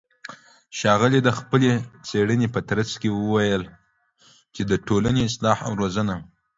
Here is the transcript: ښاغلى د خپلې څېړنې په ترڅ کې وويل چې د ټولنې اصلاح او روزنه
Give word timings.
ښاغلى 0.77 1.19
د 1.23 1.29
خپلې 1.39 1.71
څېړنې 2.07 2.47
په 2.55 2.59
ترڅ 2.69 2.89
کې 3.01 3.09
وويل 3.19 3.63
چې 4.55 4.61
د 4.71 4.71
ټولنې 4.87 5.21
اصلاح 5.29 5.57
او 5.67 5.71
روزنه 5.81 6.15